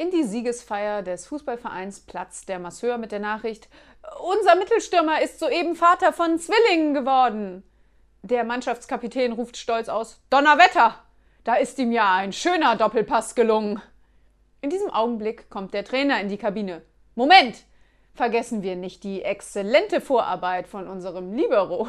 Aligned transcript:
In 0.00 0.10
die 0.10 0.24
Siegesfeier 0.24 1.02
des 1.02 1.26
Fußballvereins 1.26 2.00
platzt 2.00 2.48
der 2.48 2.58
Masseur 2.58 2.96
mit 2.96 3.12
der 3.12 3.18
Nachricht: 3.18 3.68
Unser 4.32 4.56
Mittelstürmer 4.56 5.20
ist 5.20 5.38
soeben 5.38 5.76
Vater 5.76 6.14
von 6.14 6.38
Zwillingen 6.38 6.94
geworden. 6.94 7.62
Der 8.22 8.44
Mannschaftskapitän 8.44 9.32
ruft 9.32 9.58
stolz 9.58 9.90
aus: 9.90 10.22
Donnerwetter! 10.30 10.94
Da 11.44 11.56
ist 11.56 11.78
ihm 11.78 11.92
ja 11.92 12.14
ein 12.14 12.32
schöner 12.32 12.76
Doppelpass 12.76 13.34
gelungen. 13.34 13.82
In 14.62 14.70
diesem 14.70 14.88
Augenblick 14.88 15.50
kommt 15.50 15.74
der 15.74 15.84
Trainer 15.84 16.18
in 16.18 16.30
die 16.30 16.38
Kabine. 16.38 16.80
Moment! 17.14 17.66
Vergessen 18.14 18.62
wir 18.62 18.76
nicht 18.76 19.04
die 19.04 19.20
exzellente 19.20 20.00
Vorarbeit 20.00 20.66
von 20.66 20.88
unserem 20.88 21.34
Libero. 21.34 21.88